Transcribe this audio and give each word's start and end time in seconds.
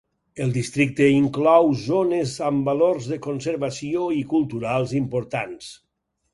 El 0.43 0.53
districte 0.53 1.09
inclou 1.15 1.69
zones 1.81 2.33
amb 2.49 2.71
valors 2.71 3.11
de 3.13 3.21
conservació 3.29 4.09
i 4.19 4.21
culturals 4.35 4.99
importants. 5.05 5.73